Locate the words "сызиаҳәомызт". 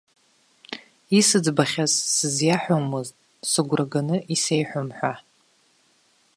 2.13-3.15